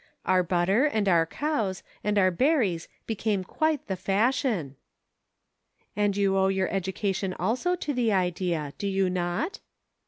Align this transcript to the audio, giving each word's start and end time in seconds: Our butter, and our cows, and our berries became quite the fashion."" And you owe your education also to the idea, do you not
Our 0.25 0.41
butter, 0.41 0.85
and 0.85 1.07
our 1.07 1.27
cows, 1.27 1.83
and 2.03 2.17
our 2.17 2.31
berries 2.31 2.87
became 3.05 3.43
quite 3.43 3.85
the 3.85 3.95
fashion."" 3.95 4.75
And 5.95 6.17
you 6.17 6.35
owe 6.39 6.47
your 6.47 6.69
education 6.69 7.35
also 7.35 7.75
to 7.75 7.93
the 7.93 8.11
idea, 8.11 8.73
do 8.79 8.87
you 8.87 9.11
not 9.11 9.59